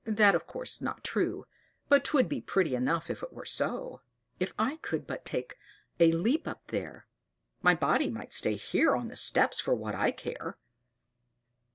[0.03, 1.45] That's, of course, not true:
[1.87, 4.01] but 'twould be pretty enough if it were so.
[4.39, 5.57] If I could but once take
[5.99, 7.05] a leap up there,
[7.61, 10.57] my body might stay here on the steps for what I care."